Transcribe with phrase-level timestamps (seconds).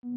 [0.00, 0.08] Hai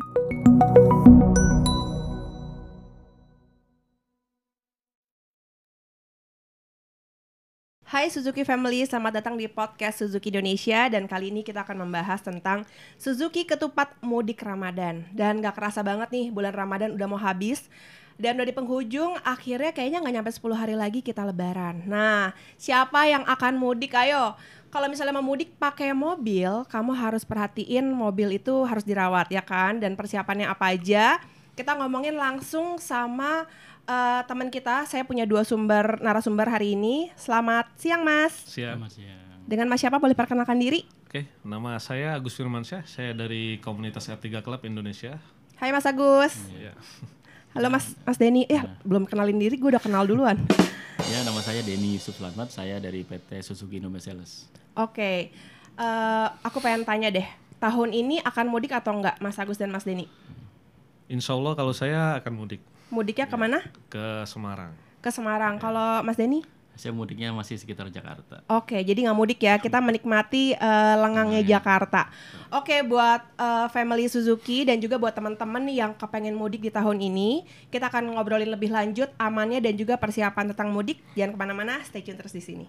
[8.07, 12.63] Suzuki Family, selamat datang di podcast Suzuki Indonesia dan kali ini kita akan membahas tentang
[12.95, 17.67] Suzuki Ketupat Mudik Ramadan dan gak kerasa banget nih bulan Ramadan udah mau habis
[18.15, 21.83] dan udah di penghujung akhirnya kayaknya nggak nyampe 10 hari lagi kita lebaran.
[21.91, 23.91] Nah, siapa yang akan mudik?
[23.99, 24.39] Ayo.
[24.73, 29.77] Kalau misalnya mau mudik pakai mobil, kamu harus perhatiin mobil itu harus dirawat ya kan
[29.77, 31.21] dan persiapannya apa aja.
[31.53, 33.45] Kita ngomongin langsung sama
[33.85, 34.89] uh, teman kita.
[34.89, 37.13] Saya punya dua sumber narasumber hari ini.
[37.13, 38.33] Selamat siang, Mas.
[38.49, 38.81] Siang.
[38.89, 39.45] Siang.
[39.45, 40.89] Dengan Mas siapa boleh perkenalkan diri?
[41.05, 42.81] Oke, nama saya Agus Firmansyah.
[42.89, 45.21] Saya dari komunitas R3 Club Indonesia.
[45.61, 46.33] Hai Mas Agus.
[46.49, 46.73] Iya.
[47.53, 48.49] Halo Mas Mas Denny.
[48.49, 50.41] Ya, belum kenalin diri, gue udah kenal duluan.
[51.13, 52.49] Ya, nama saya Denny Yusuf Selamat.
[52.49, 54.49] Saya dari PT Suzuki Indonesia Sales.
[54.73, 55.29] Oke.
[55.77, 57.21] eh, aku pengen tanya deh.
[57.61, 60.09] Tahun ini akan mudik atau enggak Mas Agus dan Mas Denny?
[61.05, 63.61] Insya Allah kalau saya akan mudik Mudiknya ke mana?
[63.93, 64.73] ke Semarang.
[65.05, 65.61] Ke Semarang.
[65.61, 66.41] Kalau Mas Denny?
[66.73, 68.41] Saya mudiknya masih sekitar Jakarta.
[68.49, 69.61] Oke, jadi nggak mudik ya.
[69.61, 72.09] Kita menikmati eh, lengangnya Jakarta.
[72.49, 77.45] Oke, buat eh, family Suzuki dan juga buat teman-teman yang kepengen mudik di tahun ini,
[77.69, 80.99] kita akan ngobrolin lebih lanjut amannya dan juga persiapan tentang mudik.
[81.13, 82.65] Jangan ke mana-mana, stay tune terus di sini.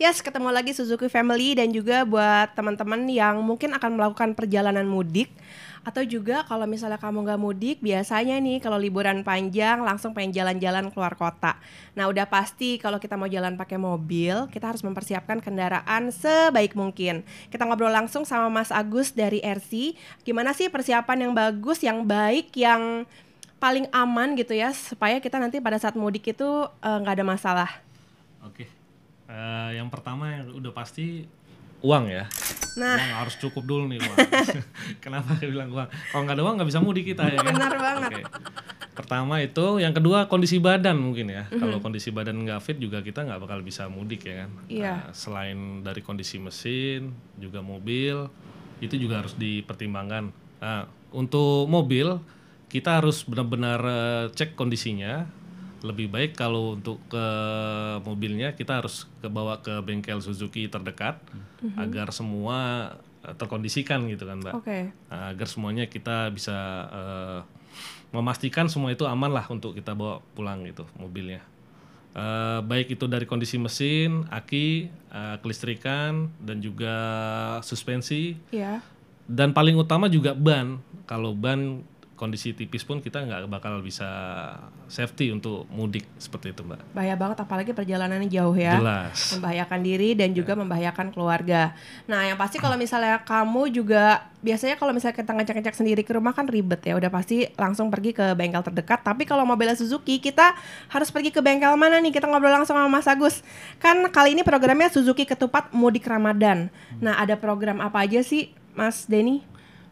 [0.00, 5.28] Yes, ketemu lagi Suzuki Family dan juga buat teman-teman yang mungkin akan melakukan perjalanan mudik
[5.84, 10.88] atau juga kalau misalnya kamu nggak mudik, biasanya nih kalau liburan panjang langsung pengen jalan-jalan
[10.88, 11.60] keluar kota.
[11.92, 17.20] Nah, udah pasti kalau kita mau jalan pakai mobil, kita harus mempersiapkan kendaraan sebaik mungkin.
[17.52, 20.00] Kita ngobrol langsung sama Mas Agus dari RC.
[20.24, 23.04] Gimana sih persiapan yang bagus, yang baik, yang
[23.60, 26.48] paling aman gitu ya supaya kita nanti pada saat mudik itu
[26.80, 27.70] eh, nggak ada masalah.
[28.40, 28.79] Oke.
[29.30, 31.22] Eh, yang pertama yang udah pasti
[31.86, 32.26] uang ya.
[32.74, 32.98] Nah.
[32.98, 34.18] Uang harus cukup dulu nih uang.
[35.04, 35.86] Kenapa saya bilang uang?
[35.86, 37.54] Kalau nggak ada uang nggak bisa mudik kita ya kan?
[37.54, 38.10] Benar banget.
[38.10, 38.22] Oke.
[38.90, 41.46] Pertama itu, yang kedua kondisi badan mungkin ya.
[41.46, 41.62] Mhm.
[41.62, 44.50] Kalau kondisi badan nggak fit juga kita nggak bakal bisa mudik ya kan.
[44.66, 44.92] Iya.
[44.98, 48.26] Nah, selain dari kondisi mesin, juga mobil,
[48.82, 50.34] itu juga harus dipertimbangkan.
[50.60, 52.18] Nah, untuk mobil
[52.70, 55.26] kita harus benar-benar eh, cek kondisinya.
[55.80, 57.26] Lebih baik kalau untuk ke
[58.04, 61.20] mobilnya kita harus ke bawa ke bengkel Suzuki terdekat
[61.76, 62.92] agar semua
[63.24, 64.54] eh, terkondisikan gitu kan, Mbak.
[64.60, 64.92] Oke.
[65.12, 66.58] Nah, agar semuanya kita bisa
[66.92, 67.40] eh,
[68.10, 71.40] memastikan semua itu aman lah untuk kita bawa pulang gitu mobilnya.
[72.10, 76.94] Eh, baik itu dari kondisi mesin, aki, eh, kelistrikan, dan juga
[77.62, 78.34] suspensi.
[78.50, 78.82] Iya.
[79.30, 80.82] Dan paling utama juga ban.
[81.06, 81.86] Kalau ban
[82.20, 84.04] kondisi tipis pun kita nggak bakal bisa
[84.92, 86.92] safety untuk mudik seperti itu, Mbak.
[86.92, 88.76] Bahaya banget apalagi perjalanannya jauh ya.
[88.76, 89.32] Jelas.
[89.32, 91.72] Membahayakan diri dan juga membahayakan keluarga.
[92.04, 96.36] Nah, yang pasti kalau misalnya kamu juga biasanya kalau misalnya kita ngecek-ngecek sendiri ke rumah
[96.36, 96.92] kan ribet ya.
[97.00, 99.00] Udah pasti langsung pergi ke bengkel terdekat.
[99.00, 100.52] Tapi kalau mobilnya Suzuki kita
[100.92, 102.12] harus pergi ke bengkel mana nih?
[102.12, 103.40] Kita ngobrol langsung sama Mas Agus.
[103.80, 106.68] Kan kali ini programnya Suzuki Ketupat Mudik Ramadan.
[107.00, 109.40] Nah, ada program apa aja sih, Mas Denny?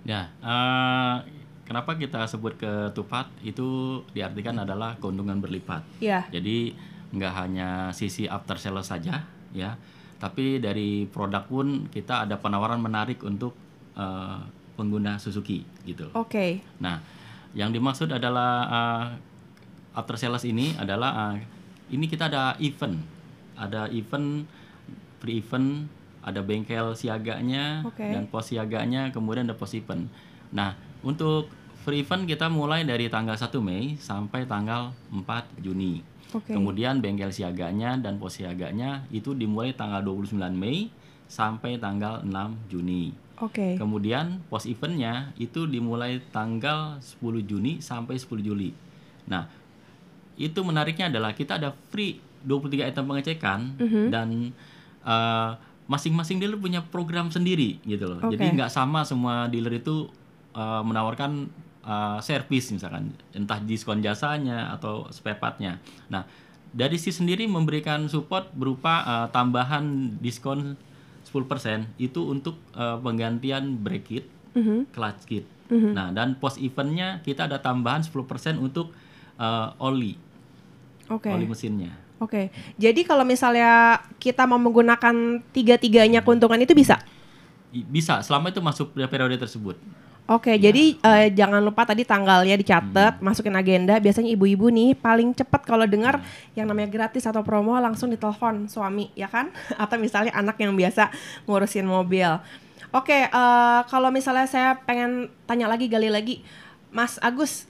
[0.04, 1.37] Ya, eh,
[1.68, 5.84] kenapa kita sebut ketupat itu diartikan adalah keuntungan berlipat.
[6.00, 6.24] Iya.
[6.32, 6.72] Jadi
[7.12, 9.76] nggak hanya sisi after sales saja, ya,
[10.16, 13.52] tapi dari produk pun kita ada penawaran menarik untuk
[13.96, 14.40] eh,
[14.78, 16.06] pengguna Suzuki gitu.
[16.14, 16.62] Oke.
[16.78, 17.02] Nah,
[17.58, 19.04] yang dimaksud adalah uh,
[19.98, 21.36] after sales ini adalah uh,
[21.90, 22.94] ini kita ada event,
[23.58, 24.46] ada event
[25.18, 25.90] pre-event,
[26.28, 28.04] ada bengkel siaganya Oke.
[28.04, 30.06] dan pos siaganya, kemudian ada pos event.
[30.52, 31.48] Nah, untuk
[31.84, 36.04] free event kita mulai dari tanggal 1 Mei sampai tanggal 4 Juni.
[36.36, 36.52] Oke.
[36.52, 40.92] Kemudian bengkel siaganya dan pos siaganya itu dimulai tanggal 29 Mei
[41.28, 43.28] sampai tanggal 6 Juni.
[43.38, 43.78] Oke.
[43.78, 48.74] Kemudian post eventnya itu dimulai tanggal 10 Juni sampai 10 Juli.
[49.30, 49.46] Nah,
[50.34, 53.60] itu menariknya adalah kita ada free 23 item pengecekan
[54.10, 54.28] dan
[55.06, 55.50] eh,
[55.88, 58.20] masing-masing dealer punya program sendiri gitu loh.
[58.22, 58.54] Jadi Oke.
[58.54, 60.06] nggak sama semua dealer itu
[60.52, 61.48] eh, menawarkan
[61.82, 65.80] eh, servis misalkan, entah diskon jasanya atau spare partnya.
[66.06, 66.28] Nah,
[66.68, 70.76] dari si sendiri memberikan support berupa eh, tambahan diskon
[71.24, 74.92] 10% itu untuk eh, penggantian brake kit, Mhm.
[74.92, 75.44] clutch kit.
[75.68, 78.92] Nah, dan post eventnya kita ada tambahan 10% untuk
[79.36, 80.16] eh, oli,
[81.08, 81.28] Oke.
[81.28, 81.92] oli mesinnya.
[82.18, 86.98] Oke, jadi kalau misalnya kita mau menggunakan tiga-tiganya keuntungan itu bisa?
[87.70, 89.78] Bisa, selama itu masuk periode tersebut.
[90.28, 93.96] Oke, jadi eh, jangan lupa tadi tanggalnya dicatat, masukin agenda.
[93.96, 96.20] Biasanya ibu-ibu nih paling cepat kalau dengar
[96.52, 99.48] yang namanya gratis atau promo langsung ditelepon suami, ya kan?
[99.82, 101.08] Atau misalnya anak yang biasa
[101.48, 102.28] ngurusin mobil.
[102.92, 106.44] Oke, eh, kalau misalnya saya pengen tanya lagi, gali lagi,
[106.92, 107.64] Mas Agus,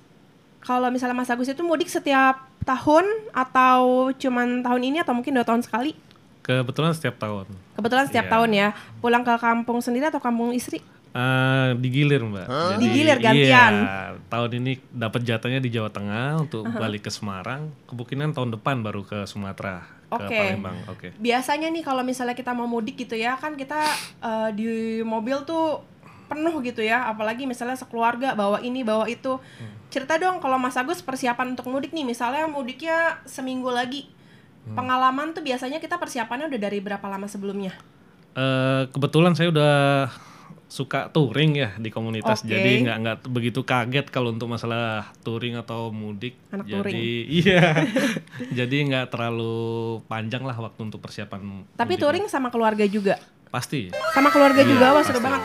[0.59, 5.47] kalau misalnya Mas Agus itu mudik setiap tahun atau cuman tahun ini atau mungkin dua
[5.47, 5.95] tahun sekali?
[6.41, 7.45] Kebetulan setiap tahun.
[7.77, 8.33] Kebetulan setiap Iya.
[8.33, 8.69] tahun ya.
[8.99, 10.81] Pulang ke kampung sendiri atau kampung istri?
[11.09, 12.47] Eh, digilir mbak.
[12.47, 13.75] Jadi, Digilir gantian.
[13.75, 13.97] Iya,
[14.29, 17.73] tahun ini dapat jatahnya di Jawa Tengah untuk balik ke Semarang.
[17.89, 20.25] Kemungkinan tahun depan baru ke Sumatera, Oke.
[20.25, 20.77] ke Palembang.
[20.87, 21.09] Oke.
[21.17, 23.81] biasanya nih kalau misalnya kita mau mudik gitu ya kan kita
[24.21, 24.69] eh, di
[25.01, 25.81] mobil tuh
[26.29, 29.41] penuh gitu ya apalagi misalnya sekeluarga bawa ini bawa itu
[29.89, 34.09] cerita dong kalau Mas Agus persiapan untuk mudik nih misalnya mudiknya seminggu lagi
[34.69, 37.73] pengalaman tuh biasanya kita persiapannya udah dari berapa lama sebelumnya
[38.31, 39.75] Eh, kebetulan saya udah
[40.69, 42.53] suka touring ya di komunitas, Oke.
[42.53, 46.37] jadi nggak nggak begitu kaget kalau untuk masalah touring atau mudik.
[46.49, 47.03] Anak jadi touring.
[47.41, 47.63] iya,
[48.63, 49.59] jadi nggak terlalu
[50.05, 51.41] panjang lah waktu untuk persiapan.
[51.75, 51.99] tapi mudiknya.
[51.99, 53.19] touring sama keluarga juga
[53.49, 53.91] pasti.
[54.13, 55.43] sama keluarga Iya, juga wah seru banget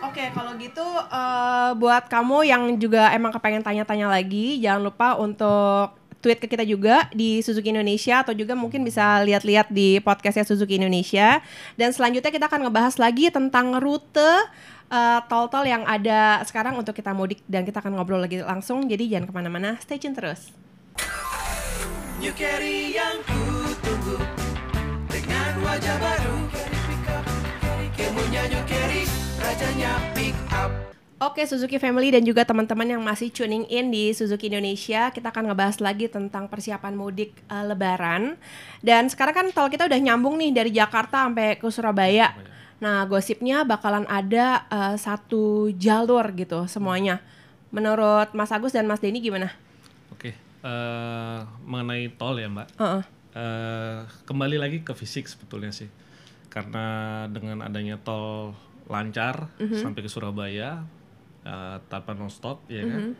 [0.00, 6.00] Oke, kalau gitu eh, buat kamu yang juga emang kepengen tanya-tanya lagi, jangan lupa untuk
[6.20, 10.80] tweet ke kita juga di Suzuki Indonesia atau juga mungkin bisa lihat-lihat di podcastnya Suzuki
[10.80, 11.44] Indonesia.
[11.76, 14.48] Dan selanjutnya kita akan ngebahas lagi tentang rute
[14.88, 18.88] eh, tol-tol yang ada sekarang untuk kita mudik dan kita akan ngobrol lagi langsung.
[18.88, 20.48] Jadi jangan ke mana-mana, stay tune terus.
[22.20, 23.40] New Carry yang ku
[23.80, 24.20] tunggu
[25.08, 26.40] Dengan wajah baru
[28.40, 29.19] New Carry
[29.60, 30.72] Rajanya pick up
[31.20, 35.52] Oke Suzuki Family dan juga teman-teman yang masih tuning in di Suzuki Indonesia Kita akan
[35.52, 38.40] ngebahas lagi tentang persiapan mudik eh, lebaran
[38.80, 42.32] Dan sekarang kan tol kita udah nyambung nih dari Jakarta sampai ke Surabaya
[42.80, 47.20] Nah gosipnya bakalan ada eh, satu jalur gitu semuanya
[47.68, 49.52] Menurut Mas Agus dan Mas Denny gimana?
[50.08, 52.80] Oke, eh, mengenai tol ya mbak.
[52.80, 53.02] Heeh.
[53.36, 55.86] Eh, kembali lagi ke fisik sebetulnya sih,
[56.48, 58.58] karena dengan adanya tol
[58.90, 60.82] lancar sampai ke Surabaya
[61.46, 63.14] eh, tanpa nonstop, ya kan.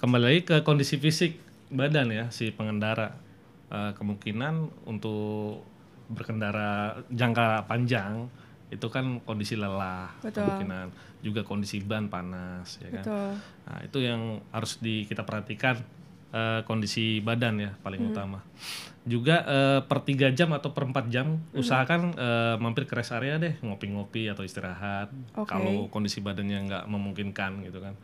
[0.00, 1.36] Kembali lagi ke kondisi fisik
[1.68, 3.20] badan ya si pengendara.
[3.68, 5.64] Eh, kemungkinan untuk
[6.08, 8.28] berkendara jangka panjang
[8.68, 10.44] itu kan kondisi lelah, Betul.
[10.44, 10.86] kemungkinan
[11.24, 13.04] juga kondisi ban panas, ya kan.
[13.04, 13.30] Betul.
[13.64, 14.22] Nah, itu yang
[14.52, 15.78] harus di, kita perhatikan
[16.34, 18.10] eh, kondisi badan ya paling Hmm.
[18.10, 18.38] utama.
[19.04, 21.54] Juga eh, per 3 jam atau per 4 jam Hmm.
[21.54, 25.46] usahakan eh, mampir ke rest area deh ngopi-ngopi atau istirahat Oke.
[25.46, 27.94] kalau kondisi badannya nggak memungkinkan gitu kan.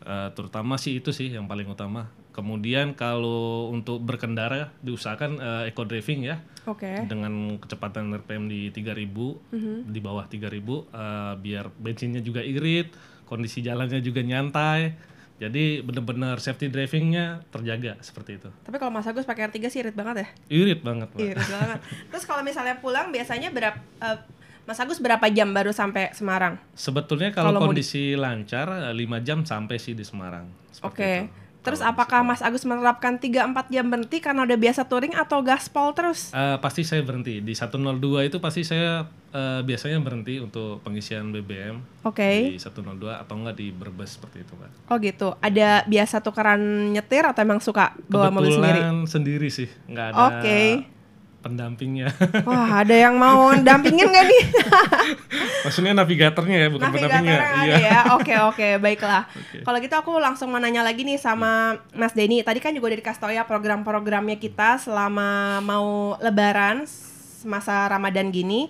[0.00, 2.08] Eh, terutama sih itu sih yang paling utama.
[2.30, 6.86] Kemudian kalau untuk berkendara diusahakan eh, eco driving ya Oke.
[7.04, 9.40] dengan kecepatan RPM di 3000
[9.84, 10.46] di bawah 3000
[10.86, 12.92] eh, biar bensinnya juga irit
[13.24, 14.94] kondisi jalannya juga nyantai
[15.36, 19.92] jadi benar-benar safety drivingnya terjaga seperti itu Tapi kalau Mas Agus pakai R3 sih irit
[19.92, 20.28] banget ya?
[20.48, 21.20] irit banget Mbak.
[21.20, 21.78] Irit banget.
[22.08, 23.76] Terus kalau misalnya pulang biasanya berapa
[24.64, 26.58] Mas Agus berapa jam baru sampai Semarang?
[26.74, 30.48] sebetulnya kalau, kondisi lancar 5 jam sampai sih di Semarang
[30.82, 31.28] Oke.
[31.28, 31.45] itu.
[31.66, 36.30] Terus apakah Mas Agus menerapkan 3-4 jam berhenti karena udah biasa touring atau gaspol terus?
[36.30, 37.98] Eh, pasti saya berhenti di 102
[38.30, 39.02] itu pasti saya
[39.34, 42.54] eh, biasanya berhenti untuk pengisian BBM Oke.
[42.54, 42.86] di 102
[43.18, 44.70] atau enggak di Brebes seperti itu Mbak.
[44.94, 45.28] Oh gitu.
[45.42, 48.78] Ada biasa tukeran nyetir atau emang suka bawa mobil sendiri?
[48.78, 50.95] Kebetulan sendiri sih, nggak ada Oke.
[51.46, 52.10] Pendampingnya.
[52.42, 54.42] Wah, ada yang mau dampingin gak nih?
[55.70, 57.62] Maksudnya navigatornya ya, bukan Navigator pendampingnya.
[57.62, 57.76] Iya.
[57.78, 58.00] ya.
[58.18, 59.30] Oke, oke, baiklah.
[59.62, 62.42] Kalau gitu aku langsung mau nanya lagi nih sama Mas Denny.
[62.42, 66.82] Tadi kan juga udah dikasih tau ya program-programnya kita selama mau lebaran
[67.46, 68.66] masa Ramadan gini.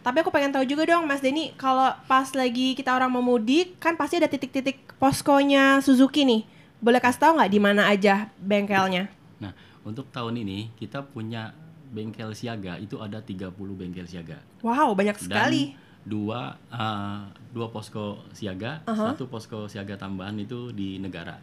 [0.00, 3.76] Tapi aku pengen tahu juga dong Mas Denny, kalau pas lagi kita orang mau mudik,
[3.76, 6.48] kan pasti ada titik-titik poskonya Suzuki nih.
[6.80, 9.12] Boleh kasih tahu nggak di mana aja bengkelnya?
[9.36, 9.52] Nah,
[9.84, 11.52] untuk tahun ini kita punya
[11.90, 14.38] bengkel siaga itu ada 30 bengkel siaga.
[14.62, 15.62] Wow, banyak Dan sekali.
[16.00, 17.20] dua eh,
[17.52, 21.36] dua posko siaga, satu posko siaga tambahan itu di negara.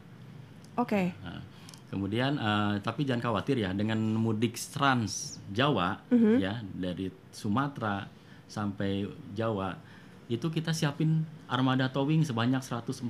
[0.76, 1.14] Oke.
[1.22, 1.42] Nah,
[1.88, 6.02] kemudian eh, tapi jangan khawatir ya dengan mudik Trans Jawa
[6.40, 8.08] ya dari Sumatera
[8.48, 9.76] sampai Jawa
[10.28, 13.08] itu kita siapin armada towing sebanyak 141.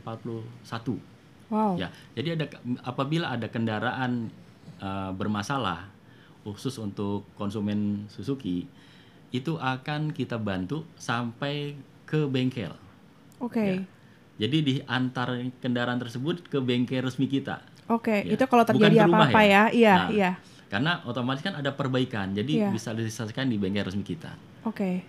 [1.48, 1.80] Wow.
[1.80, 2.46] Ya, jadi ada
[2.84, 4.30] apabila ada kendaraan
[4.78, 5.90] eh, bermasalah
[6.54, 8.68] khusus untuk konsumen Suzuki
[9.32, 11.76] itu akan kita bantu sampai
[12.08, 12.72] ke bengkel.
[13.44, 13.84] Oke.
[14.38, 17.60] Jadi di antar kendaraan tersebut ke bengkel resmi kita.
[17.90, 18.36] Oke, Ya.
[18.36, 19.64] itu kalau terjadi apa-apa ya.
[19.72, 20.32] Iya, Nah, iya.
[20.68, 22.70] Karena otomatis kan ada perbaikan, jadi Iya.
[22.70, 24.36] bisa diselesaikan di bengkel resmi kita.
[24.68, 25.04] Oke.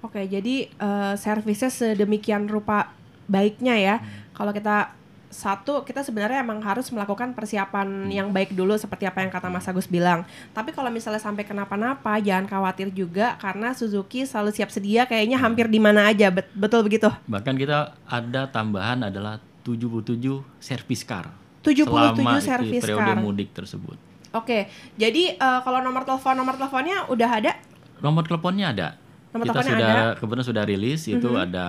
[0.00, 2.92] Oke, jadi eh, servisnya sedemikian rupa
[3.24, 3.96] baiknya ya.
[4.36, 4.92] Kalau kita
[5.34, 9.66] satu, kita sebenarnya emang harus melakukan persiapan yang baik dulu seperti apa yang kata Mas
[9.66, 10.22] Agus bilang.
[10.54, 15.66] Tapi kalau misalnya sampai kenapa-napa, jangan khawatir juga karena Suzuki selalu siap sedia kayaknya hampir
[15.66, 16.30] di mana aja.
[16.30, 17.10] Bet- betul begitu?
[17.26, 20.14] Bahkan kita ada tambahan adalah 77
[20.62, 21.34] service car.
[21.66, 23.16] 77 selama itu service periode car.
[23.18, 23.98] mudik tersebut.
[24.34, 27.52] Oke, jadi eh, kalau nomor telepon nomor teleponnya udah ada?
[27.98, 28.88] Nomor teleponnya ada.
[29.34, 30.06] Nomor kita teleponnya sudah ada.
[30.20, 31.66] Kebetulan sudah rilis itu ada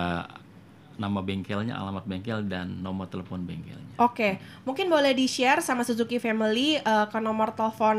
[0.96, 3.96] nama bengkelnya, alamat bengkel dan nomor telepon bengkelnya.
[3.96, 7.96] Oke, mungkin boleh di share sama Suzuki Family eh, ke nomor telepon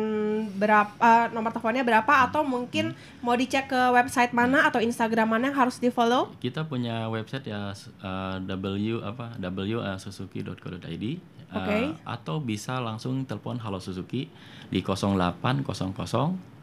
[0.58, 5.50] berapa, eh, nomor teleponnya berapa atau mungkin mau dicek ke website mana atau Instagram mana
[5.50, 6.34] yang harus di follow?
[6.38, 11.80] Kita punya website ya uh, w apa w uh, uh, Oke.
[12.04, 14.30] atau bisa langsung telepon Halo Suzuki
[14.70, 15.63] di 0800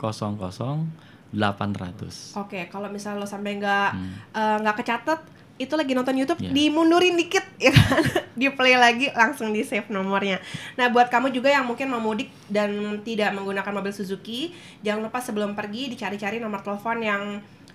[1.28, 2.38] 800.
[2.38, 4.12] Oke, kalau misalnya lo sampai nggak Hmm.
[4.32, 5.20] eh, nggak kecatet,
[5.58, 6.54] itu lagi nonton YouTube, Iya.
[6.54, 8.00] dimundurin dikit ya kan,
[8.32, 10.38] di play lagi langsung di save nomornya.
[10.74, 12.70] Nah, buat kamu juga yang mungkin mau mudik dan
[13.02, 17.22] tidak menggunakan mobil Suzuki, jangan lupa sebelum pergi dicari-cari nomor telepon yang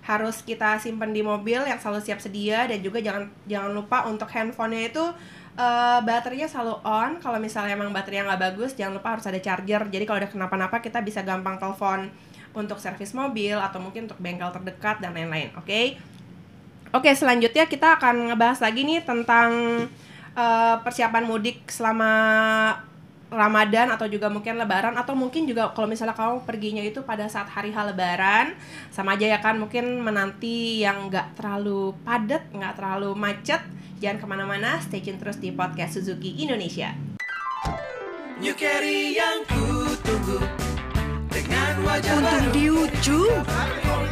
[0.00, 4.28] harus kita simpan di mobil yang selalu siap sedia dan juga jangan jangan lupa untuk
[4.28, 5.04] handphonenya itu
[5.54, 7.10] eh, baterainya selalu on.
[7.18, 9.82] Kalau misalnya emang baterainya nggak bagus, jangan lupa harus ada charger.
[9.88, 12.10] Jadi kalau ada kenapa-napa kita bisa gampang telepon
[12.54, 15.50] untuk servis mobil atau mungkin untuk bengkel terdekat dan lain-lain.
[15.58, 15.98] Oke.
[16.94, 19.50] Oke, selanjutnya kita akan ngebahas lagi nih tentang
[20.38, 22.12] eh, persiapan mudik selama
[23.34, 27.50] Ramadan atau juga mungkin Lebaran atau mungkin juga kalau misalnya kamu perginya itu pada saat
[27.50, 28.54] hari H Lebaran
[28.94, 33.60] sama aja ya kan mungkin menanti yang nggak terlalu padat, nggak terlalu macet.
[34.04, 36.92] Jangan ke mana-mana, stay tune terus di podcast Suzuki Indonesia.
[38.36, 40.44] New Carry yang ku tunggu
[41.32, 43.32] Dengan wajah Untung baru di ujung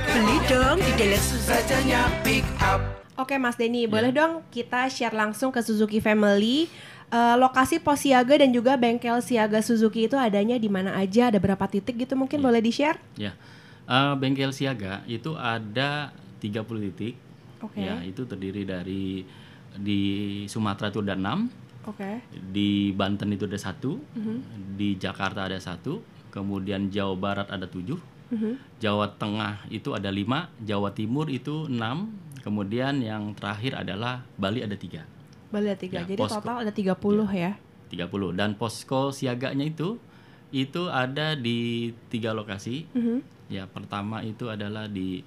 [0.09, 2.81] Beli dong di Deluxe Suzuki Rajanya pick up
[3.21, 6.73] Oke Mas Denny, boleh dong kita share langsung ke Suzuki Family
[7.13, 11.37] eh, lokasi pos siaga dan juga bengkel siaga Suzuki itu adanya di mana aja, ada
[11.37, 12.97] berapa titik gitu mungkin boleh di-share?
[13.21, 13.37] Ya.
[13.85, 16.65] Uh, bengkel siaga itu ada 30
[16.97, 17.21] titik.
[17.61, 17.85] Oke.
[17.85, 19.29] Ya, itu terdiri dari
[19.77, 20.01] di
[20.47, 21.49] Sumatera itu ada 6,
[21.87, 22.21] Oke.
[22.51, 24.37] di Banten itu ada satu, Mhm.
[24.77, 27.99] di Jakarta ada satu, kemudian Jawa Barat ada tujuh,
[28.33, 28.81] Mhm.
[28.81, 34.75] Jawa Tengah itu ada lima, Jawa Timur itu enam, kemudian yang terakhir adalah Bali ada
[34.75, 35.05] tiga,
[35.53, 36.01] Boleh ada tiga.
[36.01, 36.41] Ya, Jadi posko.
[36.41, 37.61] total ada 30 ya.
[37.93, 40.01] 30 dan posko siaganya itu
[40.49, 42.89] itu ada di tiga lokasi.
[42.93, 43.21] Mhm.
[43.53, 45.21] Ya, pertama itu adalah di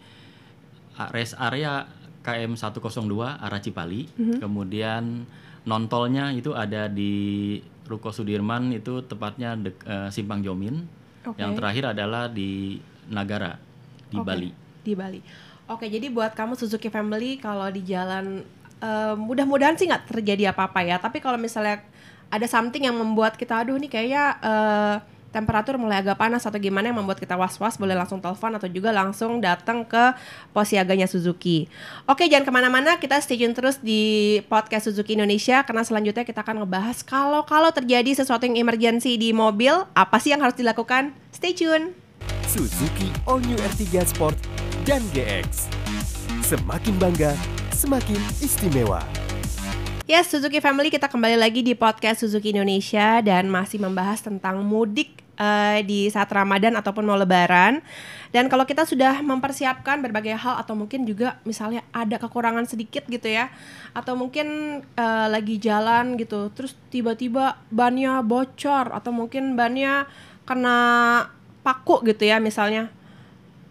[1.14, 1.86] rest area
[2.26, 3.06] KM 102
[3.38, 4.10] arah Cipali.
[4.18, 4.42] Mhm.
[4.42, 5.30] Kemudian
[5.64, 10.82] nontolnya itu ada di Ruko Sudirman itu tepatnya dek- eh, Simpang Jomin.
[11.26, 11.38] Oke.
[11.38, 13.54] Yang terakhir adalah di Nagara
[14.10, 14.50] di Oke, Bali.
[14.82, 15.22] Di Bali.
[15.70, 18.42] Oke, jadi buat kamu Suzuki Family kalau di jalan
[18.82, 20.98] eh, mudah-mudahan sih nggak terjadi apa-apa ya.
[20.98, 21.86] Tapi kalau misalnya
[22.34, 24.96] ada something yang membuat kita aduh nih kayaknya eh,
[25.36, 28.96] temperatur mulai agak panas atau gimana yang membuat kita was-was boleh langsung telepon atau juga
[28.96, 30.16] langsung datang ke
[30.56, 31.68] pos siaganya Suzuki.
[32.08, 36.40] Oke, jangan ke mana-mana, kita stay tune terus di podcast Suzuki Indonesia karena selanjutnya kita
[36.40, 41.12] akan ngebahas kalau kalau terjadi sesuatu yang emergency di mobil, apa sih yang harus dilakukan?
[41.36, 41.92] Stay tune.
[42.48, 44.40] Suzuki All New R3 Sport
[44.88, 45.68] dan GX.
[46.46, 47.36] Semakin bangga,
[47.76, 49.04] semakin istimewa.
[50.06, 55.25] Yes, Suzuki Family kita kembali lagi di podcast Suzuki Indonesia dan masih membahas tentang mudik
[55.36, 57.80] eh, di saat Ramadan ataupun mau Lebaran.
[58.32, 63.32] Dan kalau kita sudah mempersiapkan berbagai hal atau mungkin juga misalnya ada kekurangan sedikit gitu
[63.32, 63.48] ya,
[63.96, 70.04] atau mungkin eh, lagi jalan gitu, terus tiba-tiba bannya bocor atau mungkin bannya
[70.44, 70.78] kena
[71.64, 72.92] paku gitu ya misalnya.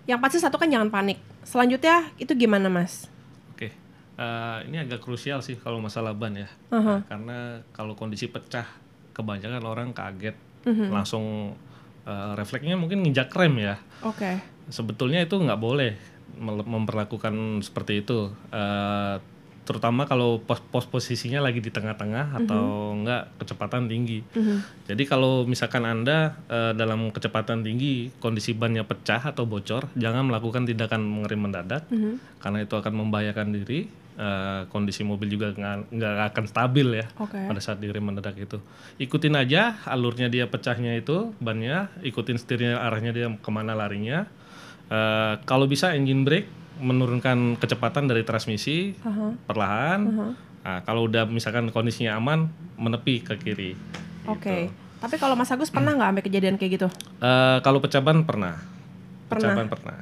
[0.05, 1.21] Yang pasti satu kan jangan panik.
[1.45, 3.09] Selanjutnya itu gimana mas?
[3.53, 3.73] Oke,
[4.15, 7.03] Eh, ini agak krusial sih kalau masalah ban ya, Uh-huh.
[7.11, 8.63] karena kalau kondisi pecah,
[9.11, 10.91] kebanyakan orang kaget, Mhm.
[10.91, 11.55] langsung
[12.05, 13.77] eh, refleksnya mungkin nginjak rem ya.
[14.05, 14.37] Oke.
[14.69, 15.97] Sebetulnya itu nggak boleh
[16.41, 19.17] memperlakukan seperti itu, Eh,
[19.65, 24.21] terutama kalau pos, pos posisinya lagi di tengah-tengah atau nggak kecepatan tinggi.
[24.21, 24.85] Mhm.
[24.85, 30.69] Jadi kalau misalkan anda eh, dalam kecepatan tinggi, kondisi bannya pecah atau bocor, jangan melakukan
[30.69, 32.45] tindakan mengerem mendadak Mhm.
[32.45, 33.89] karena itu akan membahayakan diri.
[34.15, 37.39] Eh, kondisi mobil juga nggak akan stabil ya Oke.
[37.39, 38.59] pada saat direm mendadak itu.
[38.97, 44.27] Ikutin aja alurnya dia pecahnya itu bannya, ikutin setirnya arahnya dia ke mana larinya.
[44.87, 49.35] Eh, kalau bisa engine brake menurunkan kecepatan dari transmisi Aha.
[49.47, 50.01] perlahan.
[50.11, 50.27] Aha.
[50.65, 53.77] Nah, kalau udah misalkan kondisinya aman, menepi ke kiri.
[54.25, 54.73] Oke.
[54.99, 56.89] Tapi kalau Mas Agus pernah nggak sampai kejadian kayak gitu?
[57.21, 58.57] Eh, kalau pecah ban pernah.
[59.29, 59.55] Pecah Pernah.
[59.55, 59.99] ban pernah.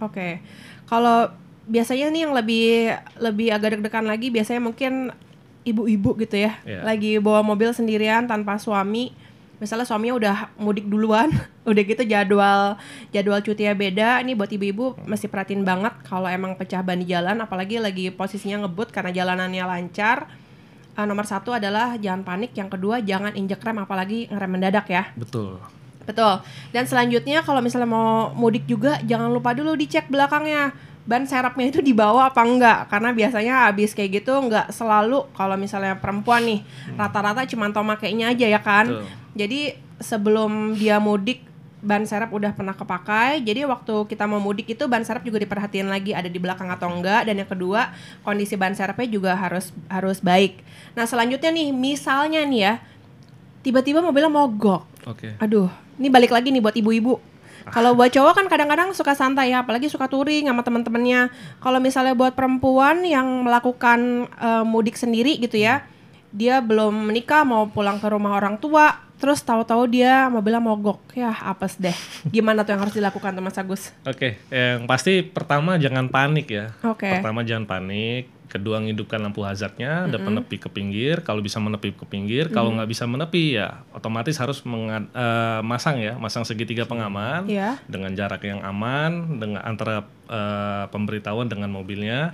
[0.00, 0.38] Oke.
[0.86, 1.32] Kalau
[1.64, 5.12] biasanya nih yang lebih lebih agak deg-degan lagi biasanya mungkin
[5.64, 6.60] ibu-ibu gitu ya.
[6.62, 6.84] Iya.
[6.84, 9.16] Lagi bawa mobil sendirian tanpa suami.
[9.62, 11.32] Misalnya suaminya udah mudik duluan,
[11.70, 12.76] udah gitu jadwal
[13.10, 14.20] jadwal cutinya beda.
[14.20, 18.68] Ini buat ibu-ibu mesti perhatiin banget kalau emang pecah ban di jalan, apalagi lagi posisinya
[18.68, 20.28] ngebut karena jalanannya lancar.
[20.94, 25.10] Eh, nomor satu adalah jangan panik, yang kedua jangan injek rem apalagi ngerem mendadak ya.
[25.16, 25.58] Betul.
[26.04, 26.44] Betul.
[26.70, 31.84] Dan selanjutnya kalau misalnya mau mudik juga jangan lupa dulu dicek belakangnya ban serapnya itu
[31.84, 36.60] dibawa apa enggak karena biasanya habis kayak gitu enggak selalu kalau misalnya perempuan nih
[36.96, 38.88] rata-rata cuma tau makainya aja ya kan.
[38.88, 39.04] Betul.
[39.34, 39.60] Jadi
[40.00, 41.44] sebelum dia mudik
[41.84, 43.44] ban serap udah pernah kepakai.
[43.44, 46.88] Jadi waktu kita mau mudik itu ban serap juga diperhatiin lagi ada di belakang atau
[46.88, 47.92] enggak dan yang kedua
[48.24, 50.64] kondisi ban serapnya juga harus harus baik.
[50.96, 52.74] Nah, selanjutnya nih misalnya nih ya
[53.60, 54.88] tiba-tiba mobilnya mogok.
[55.04, 55.36] Oke.
[55.36, 55.68] Aduh,
[56.00, 57.20] ini balik lagi nih buat ibu-ibu.
[57.72, 61.32] Kalau buat cowok kan kadang-kadang suka santai ya, apalagi suka touring sama teman-temannya.
[61.62, 65.86] Kalau misalnya buat perempuan yang melakukan eh, mudik sendiri gitu ya,
[66.34, 70.98] dia belum menikah mau pulang ke rumah orang tua, terus tahu-tahu dia mobilnya mogok.
[71.14, 71.94] Ya, apes deh.
[72.28, 73.94] Gimana tuh yang harus dilakukan tuh Mas Agus?
[74.02, 76.74] Oke, yang pasti pertama jangan panik ya.
[76.82, 77.06] Oke.
[77.06, 81.20] Pertama jangan panik, kedua ngidupkan lampu hazardnya, dan menepi ke pinggir.
[81.20, 85.98] Kalau bisa menepi ke pinggir, kalau nggak bisa menepi ya otomatis harus menga- eh, masang
[85.98, 87.82] ya, masang segitiga pengaman Iya.
[87.90, 92.32] dengan jarak yang aman, dengan antara eh, pemberitahuan dengan mobilnya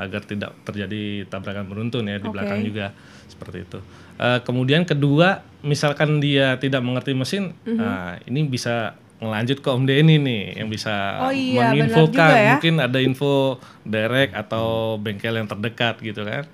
[0.00, 2.32] agar tidak terjadi tabrakan beruntun ya di Oke.
[2.32, 2.96] belakang juga
[3.28, 3.78] seperti itu.
[4.16, 10.16] Eh, kemudian kedua, misalkan dia tidak mengerti mesin, nah, ini bisa ngelanjut ke Om Denny
[10.16, 12.50] nih yang bisa Oh iya, menginfokan ya.
[12.54, 16.46] mungkin ada info direct atau bengkel yang terdekat gitu kan.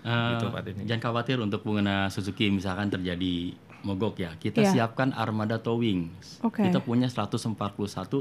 [0.00, 0.82] Eh, Gitu, Pak Denny.
[0.84, 4.30] jangan khawatir untuk pengguna Suzuki misalkan terjadi mogok ya.
[4.36, 4.70] Kita Iya.
[4.86, 6.10] siapkan armada towing.
[6.40, 6.62] Oke.
[6.62, 7.58] Kita punya 141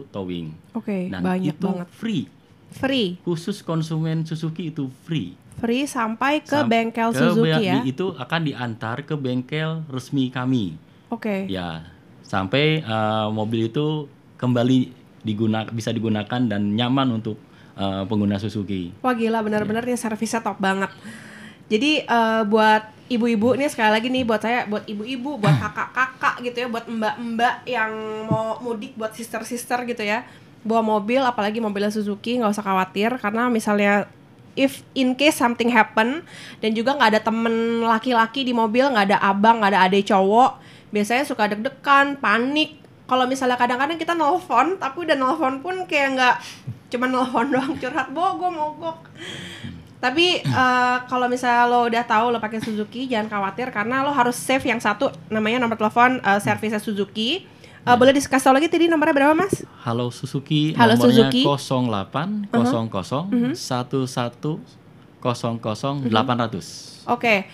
[0.08, 0.54] towing.
[0.74, 1.88] Oke, Dan banyak itu banget.
[1.92, 2.26] free.
[2.72, 5.36] Free, Khusus konsumen Suzuki itu free.
[5.54, 7.84] free sampai ke Sam- bengkel ke Suzuki ya.
[7.84, 10.80] Itu akan diantar ke bengkel resmi kami.
[11.08, 11.46] Oke.
[11.46, 11.86] Ya,
[12.32, 14.08] sampai eh, mobil itu
[14.40, 14.96] kembali
[15.28, 17.36] digunakan bisa digunakan dan nyaman untuk
[17.76, 18.96] eh, pengguna Suzuki.
[19.04, 20.96] Wah gila bener-bener nih servisnya top banget.
[21.68, 26.58] Jadi eh, buat ibu-ibu nih sekali lagi nih buat saya, buat ibu-ibu, buat kakak-kakak gitu
[26.64, 27.92] ya, buat mbak-mbak yang
[28.32, 30.24] mau mudik, buat sister-sister gitu ya,
[30.64, 34.08] bawa mobil, apalagi mobilnya Suzuki nggak usah khawatir karena misalnya
[34.56, 36.24] if in case something happen
[36.60, 40.71] dan juga nggak ada temen laki-laki di mobil, nggak ada abang, nggak ada adik cowok,
[40.92, 42.78] biasanya suka deg-degan, panik.
[43.08, 46.36] Kalau misalnya kadang-kadang kita nelfon, tapi udah nelfon pun kayak nggak
[46.92, 49.00] cuma nelfon doang curhat, bo gue mogok.
[50.02, 54.34] Tapi eh, kalau misalnya lo udah tahu lo pakai Suzuki, jangan khawatir karena lo harus
[54.34, 57.48] save yang satu namanya nomor telepon eh, servisnya Suzuki.
[57.82, 59.66] Eh, boleh dikasih tahu lagi tadi nomornya berapa mas?
[59.86, 61.42] Halo Suzuki, Halo nomornya Suzuki.
[61.46, 64.60] 08 00 11 00
[65.22, 67.10] 800.
[67.10, 67.46] Oke.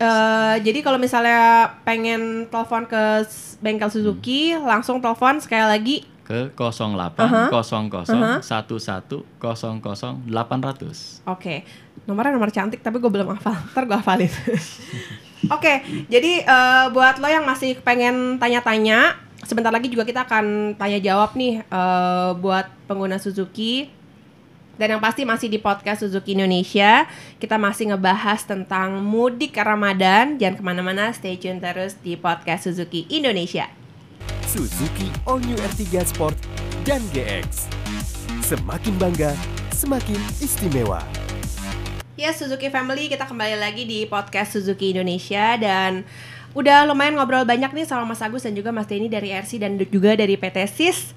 [0.00, 3.20] Eh, jadi kalau misalnya pengen telepon ke
[3.60, 5.96] bengkel Suzuki, langsung telepon sekali lagi.
[6.24, 8.40] ke 08 00 11
[9.36, 11.28] 00 800.
[11.28, 11.66] Oke,
[12.08, 13.52] nomornya nomor cantik tapi gue belum hafal.
[13.76, 14.32] Ntar gue hafalin.
[15.56, 20.96] Oke, jadi eh, buat lo yang masih pengen tanya-tanya, sebentar lagi juga kita akan tanya
[20.96, 23.99] jawab nih eh, buat pengguna Suzuki.
[24.80, 27.04] Dan yang pasti masih di podcast Suzuki Indonesia
[27.36, 33.04] Kita masih ngebahas tentang mudik Ramadan Jangan ke mana-mana, stay tune terus di podcast Suzuki
[33.12, 33.68] Indonesia
[34.48, 36.34] Suzuki All New R3 Sport
[36.82, 37.70] dan GX.
[38.42, 39.30] Semakin bangga,
[39.70, 41.06] semakin istimewa.
[42.18, 46.02] Ya Suzuki Family, kita kembali lagi di podcast Suzuki Indonesia dan
[46.50, 49.78] udah lumayan ngobrol banyak nih sama Mas Agus dan juga Mas Denny dari RC dan
[49.78, 51.14] juga dari PT SIS.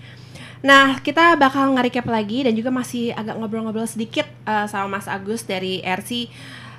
[0.63, 5.43] Nah, kita bakal nge-recap lagi dan juga masih agak ngobrol-ngobrol sedikit eh, sama Mas Agus
[5.43, 6.32] dari RC.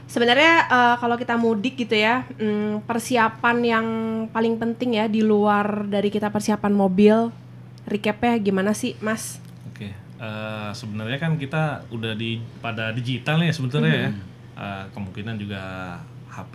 [0.09, 3.87] Sebenarnya eh, kalau kita mudik gitu ya, mm, persiapan yang
[4.33, 7.29] paling penting ya di luar dari kita persiapan mobil,
[7.85, 9.37] recapnya gimana sih, Mas?
[9.69, 14.11] Oke, eh, sebenarnya kan kita udah di pada digital nih sebetulnya ya.
[14.55, 15.63] Eh, kemungkinan juga
[16.33, 16.55] HP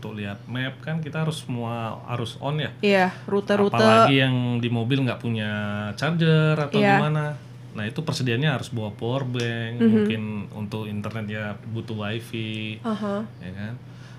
[0.00, 2.72] untuk lihat map kan kita harus semua harus on ya.
[2.80, 3.76] Iya, rute-rute.
[3.76, 5.52] Apalagi yang di mobil nggak punya
[5.94, 6.96] charger atau Iya.
[6.96, 7.36] gimana.
[7.70, 13.28] Nah itu persediaannya harus bawa power bank, mungkin untuk internet ya butuh wifi, Aha.
[13.38, 13.74] ya kan.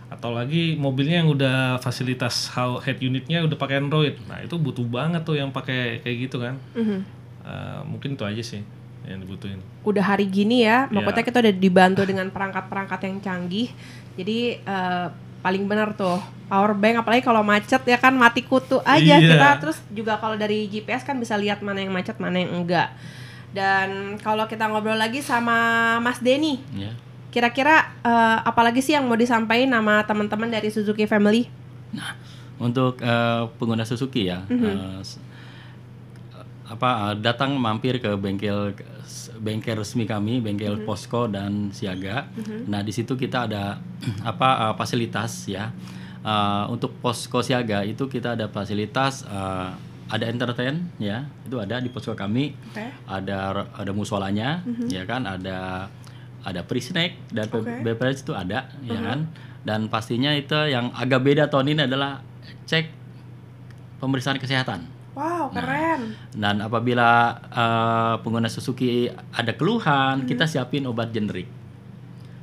[0.07, 2.53] Atau lagi mobilnya yang udah fasilitas
[2.85, 4.21] head unitnya udah pakai Android.
[4.29, 6.61] Nah itu butuh banget tuh yang pakai kayak gitu kan.
[6.77, 6.99] Mhm.
[7.41, 8.61] Eh, mungkin itu aja sih.
[9.01, 9.57] yang dibutuhin.
[9.81, 10.93] udah hari gini ya, Iya.
[10.93, 13.73] maksudnya kita udah dibantu dengan perangkat-perangkat yang canggih.
[14.13, 15.07] Jadi eh,
[15.41, 19.23] paling benar tuh power bank apalagi kalau macet ya kan mati kutu aja Iya.
[19.27, 22.91] kita terus juga kalau dari GPS kan bisa lihat mana yang macet mana yang enggak.
[23.49, 25.57] Dan kalau kita ngobrol lagi sama
[25.97, 26.95] Mas Denny, Ya.
[27.29, 31.47] kira-kira eh, apalagi sih yang mau disampaikan nama teman-teman dari Suzuki Family?
[32.57, 35.17] Untuk eh, pengguna Suzuki ya, eh, s-
[36.71, 38.71] apa eh, datang mampir ke bengkel
[39.43, 42.31] bengkel resmi kami, bengkel Posko dan Siaga.
[42.69, 43.77] Nah di situ kita ada
[44.31, 45.75] apa eh, fasilitas ya.
[46.21, 49.69] Eh, untuk Posko Siaga itu kita ada fasilitas eh,
[50.11, 52.51] ada entertain ya, itu ada di posko kami.
[52.51, 52.83] Oke.
[53.07, 54.59] Ada ada musolanya,
[54.91, 55.87] ya kan, ada
[56.43, 57.79] ada pre snack dan Oke.
[57.79, 59.31] beverage itu ada, ya kan.
[59.63, 62.19] Dan pastinya itu yang agak beda tahun ini adalah
[62.67, 62.91] cek
[64.03, 65.00] pemeriksaan kesehatan.
[65.11, 66.15] Wow, keren.
[66.31, 71.47] Dan apabila eh, pengguna Suzuki ada keluhan, kita siapin obat generik.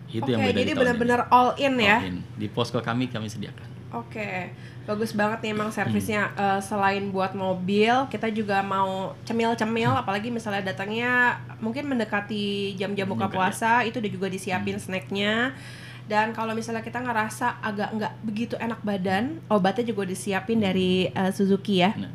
[0.08, 2.00] Itu Oke, yang beda jadi benar-benar all in ya.
[2.00, 2.16] All in.
[2.36, 3.68] Di posko kami kami sediakan.
[3.88, 4.52] Oke,
[4.84, 10.60] bagus banget nih emang servisnya Eh, selain buat mobil, kita juga mau cemil-cemil, apalagi misalnya
[10.60, 13.36] datangnya mungkin mendekati jam-jam buka Buka, ya.
[13.36, 15.56] puasa, itu udah juga disiapin snacknya.
[16.04, 21.32] Dan kalau misalnya kita ngerasa agak nggak begitu enak badan, obatnya juga disiapin dari eh,
[21.32, 21.96] Suzuki ya.
[21.96, 22.12] Nah,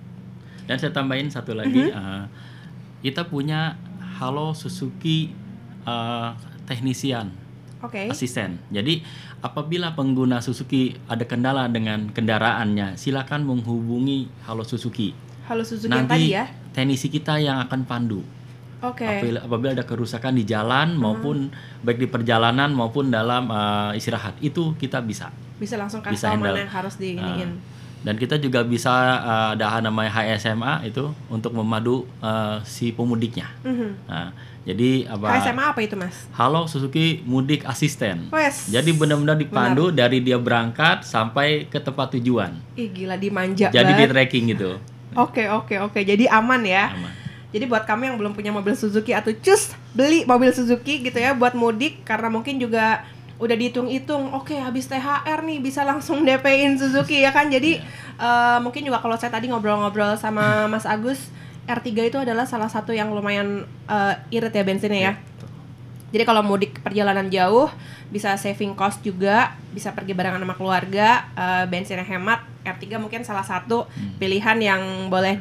[0.65, 1.93] dan saya tambahin satu lagi, Mhm.
[1.93, 2.23] eh,
[3.02, 3.76] kita punya
[4.17, 5.34] Halo Suzuki
[5.84, 6.30] eh,
[6.63, 7.28] teknisian
[7.84, 8.08] Oke.
[8.08, 8.56] asisten.
[8.71, 9.04] Jadi
[9.39, 15.12] apabila pengguna Suzuki ada kendala dengan kendaraannya, silakan menghubungi Halo Suzuki.
[15.43, 16.45] Halo Suzuki yang Nanti tadi ya.
[16.71, 18.23] teknisi kita yang akan pandu.
[18.80, 19.04] Oke.
[19.04, 21.52] Apabila, apabila ada kerusakan di jalan maupun
[21.84, 25.32] baik di perjalanan maupun dalam eh, istirahat, itu kita bisa.
[25.60, 27.52] Bisa langsung kasih tahu mana yang harus diiniin.
[27.60, 27.72] Ah.
[28.03, 28.91] Dan kita juga bisa
[29.23, 33.47] eh, ada namanya HSMA itu untuk memadu eh, si pemudiknya.
[33.63, 33.89] Mhm.
[34.11, 34.35] Nah,
[34.67, 35.39] jadi apa?
[35.39, 36.27] KSMA apa itu mas?
[36.35, 38.27] Halo Suzuki Mudik Asisten.
[38.31, 38.67] Wes.
[38.67, 42.55] Jadi benar-benar dipandu dari dia berangkat sampai ke tempat tujuan.
[42.75, 44.11] Ih gila dimanja Jadi di banget.
[44.11, 44.71] tracking gitu.
[45.13, 46.91] Oke oke oke, jadi aman ya.
[46.91, 47.11] Aman.
[47.53, 51.37] Jadi buat kamu yang belum punya mobil Suzuki atau cus beli mobil Suzuki gitu ya
[51.37, 53.05] buat mudik karena mungkin juga
[53.41, 57.50] udah dihitung-hitung, oke habis THR nih bisa langsung DP-in Suzuki ya kan.
[57.50, 57.82] Jadi
[58.19, 61.34] eh, mungkin juga kalau saya tadi ngobrol-ngobrol sama Mas Agus,
[61.65, 65.13] R3 itu adalah salah satu yang lumayan eh, irit ya bensinnya ya.
[66.13, 67.74] Jadi kalau mudik perjalanan jauh
[68.13, 72.46] bisa saving cost juga, bisa pergi barengan sama keluarga, eh, bensinnya hemat.
[72.63, 73.91] R3 mungkin salah satu
[74.24, 75.36] pilihan yang boleh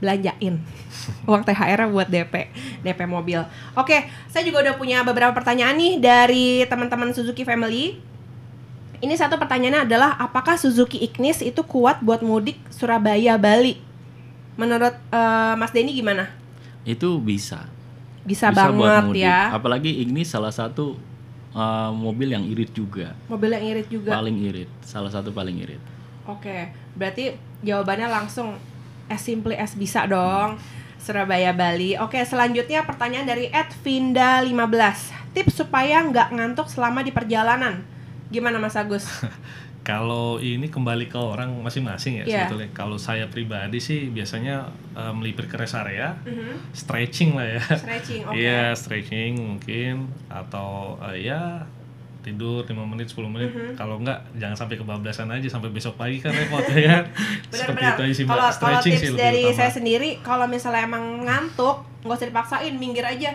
[0.00, 0.56] dibelanjain.
[1.28, 2.48] Uang THR buat DP,
[2.80, 3.44] DP mobil.
[3.76, 8.00] Oke, saya juga udah punya beberapa pertanyaan nih dari teman-teman Suzuki Family.
[9.00, 13.80] Ini satu pertanyaannya adalah apakah Suzuki Ignis itu kuat buat mudik Surabaya Bali?
[14.56, 16.32] Menurut eh, Mas Denny gimana?
[16.84, 17.68] Itu bisa.
[18.24, 19.24] Bisa, buat banget mudik.
[19.24, 19.52] ya.
[19.52, 21.00] Apalagi Ignis salah satu
[21.56, 23.16] uh, mobil yang irit juga.
[23.32, 24.12] Mobil yang irit juga.
[24.12, 24.68] Paling irit.
[24.84, 25.80] Salah satu paling irit.
[26.28, 27.32] Oke, berarti
[27.64, 28.60] jawabannya langsung
[29.10, 30.56] as simply as bisa dong.
[30.96, 31.96] Surabaya Bali.
[31.96, 35.32] Oke, selanjutnya pertanyaan dari Edvinda 15.
[35.32, 37.82] Tips supaya nggak ngantuk selama di perjalanan.
[38.28, 39.08] Gimana Mas Agus?
[39.80, 42.36] Kalau ini kembali ke orang masing-masing ya Iya.
[42.44, 42.68] sebetulnya.
[42.70, 46.20] Kalau saya pribadi sih biasanya eh, melipir ke rest area,
[46.70, 47.62] stretching lah ya.
[47.64, 48.36] Stretching, oke.
[48.36, 51.64] Iya, stretching mungkin atau eh, ya
[52.20, 53.50] tidur 5 menit 10 menit.
[53.50, 53.72] Mhm.
[53.74, 57.00] Kalau enggak jangan sampai kebablasan aja sampai besok pagi kan repot ya.
[57.52, 57.92] Seperti Benar-benar.
[57.96, 58.32] itu aja sih Mbak.
[58.32, 59.56] Kalau kalau Stretching tips sih dari utama.
[59.56, 63.30] saya sendiri, kalau misalnya emang ngantuk, nggak usah dipaksain, minggir aja.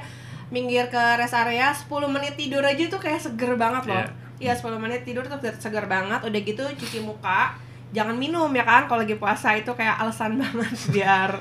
[0.54, 4.06] Minggir ke rest area 10 menit tidur aja tuh kayak seger banget loh.
[4.38, 6.22] Iya, 10 menit tidur tuh seger banget.
[6.22, 7.58] Udah gitu cuci muka,
[7.96, 11.32] jangan minum ya kan kalau lagi puasa itu kayak alasan banget biar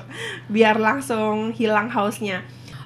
[0.49, 2.41] biar langsung hilang hausnya.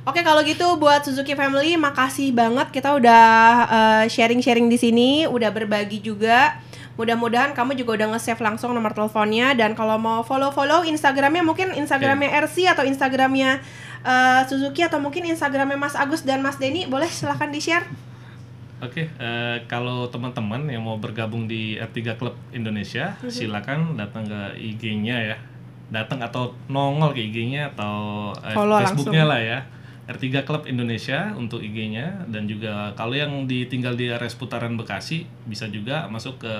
[0.09, 3.23] Oke kalau gitu buat Suzuki Family makasih banget kita udah
[3.69, 6.57] eh, sharing-sharing di sini, udah berbagi juga.
[6.97, 12.27] Mudah-mudahan kamu juga udah nge-save langsung nomor teleponnya dan kalau mau follow-follow Instagramnya mungkin Instagramnya
[12.43, 13.61] RC atau Instagramnya
[14.01, 17.85] eh, Suzuki atau mungkin Instagramnya Mas Agus dan Mas Denny boleh silahkan di-share.
[18.81, 23.29] Oke, eh, kalau teman-teman yang mau bergabung di R3 Club Indonesia, Mhm.
[23.29, 25.37] silakan datang ke IG-nya ya.
[25.91, 29.59] Datang atau nongol ke IG-nya atau Follow Facebook-nya lah ya.
[30.09, 35.69] R3 Club Indonesia untuk IG-nya dan juga kalau yang ditinggal di area seputaran Bekasi bisa
[35.69, 36.53] juga masuk ke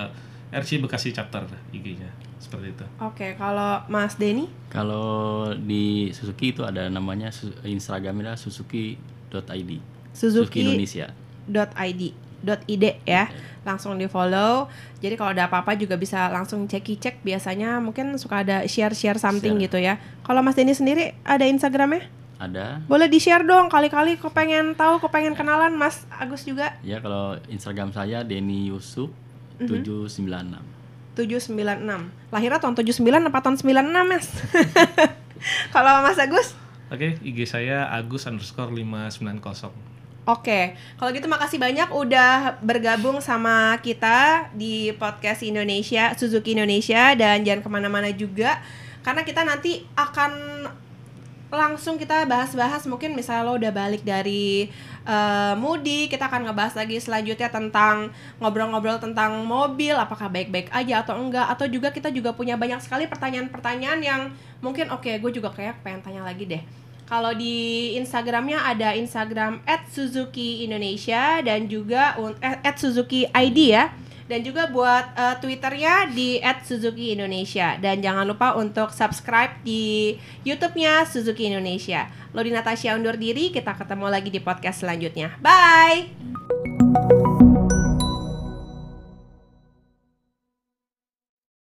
[0.54, 2.14] RC Bekasi chapter IG-nya.
[2.38, 2.86] Seperti itu.
[3.04, 9.72] Oke, kalau Mas Denny Kalau di Suzuki itu ada namanya Su- Instagramnya suzuki.id.
[10.14, 11.12] Suzuki Indonesia.
[11.50, 12.02] .id
[12.46, 13.28] .id ya
[13.68, 14.72] langsung di follow
[15.04, 19.20] jadi kalau ada apa-apa juga bisa langsung cek cek biasanya mungkin suka ada share share
[19.20, 19.66] something Share.
[19.68, 22.08] gitu ya kalau Mas Denny sendiri ada Instagramnya
[22.40, 22.80] Ada.
[22.88, 26.80] Boleh di-share dong kali-kali kok pengen tahu, pengen kenalan Mas Agus juga.
[26.80, 29.12] Ya kalau Instagram saya Denny Yusuf
[29.60, 29.84] Mhm.
[29.84, 30.64] 796.
[31.20, 32.08] 796.
[32.32, 34.28] Lahirnya tahun 79 apa tahun 96, Mas?
[35.76, 36.56] Kalau Mas Agus?
[36.88, 39.70] Oke, IG saya agus underscore 590.
[40.26, 47.42] Oke, kalau gitu makasih banyak udah bergabung sama kita di podcast Indonesia, Suzuki Indonesia dan
[47.42, 48.62] jangan ke mana-mana juga
[49.02, 50.32] karena kita nanti akan
[51.50, 54.70] langsung kita bahas-bahas mungkin misalnya lo udah balik dari
[55.06, 61.18] eh, mudik kita akan ngebahas lagi selanjutnya tentang ngobrol-ngobrol tentang mobil apakah baik-baik aja atau
[61.18, 64.22] enggak atau juga kita juga punya banyak sekali pertanyaan-pertanyaan yang
[64.62, 66.62] mungkin oke gue juga kayak pengen tanya lagi deh
[67.10, 73.90] kalau di Instagramnya ada Instagram @suzuki Indonesia dan juga un- eh, @suzuki ID ya.
[74.30, 77.76] Dan juga buat eh, Twitternya di @suzuki Indonesia.
[77.82, 80.14] Dan jangan lupa untuk subscribe di
[80.46, 82.06] YouTube-nya Suzuki Indonesia.
[82.32, 85.34] Lodi Natasha undur diri, kita ketemu lagi di podcast selanjutnya.
[85.42, 86.79] Bye!